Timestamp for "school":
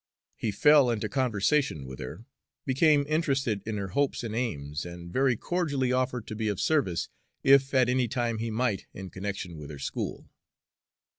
9.77-10.27